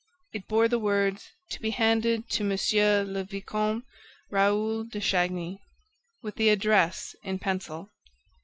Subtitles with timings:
[0.33, 2.57] It bore the words "To be handed to M.
[3.13, 3.85] le Vicomte
[4.31, 5.61] Raoul de Chagny,"
[6.23, 7.91] with the address in pencil.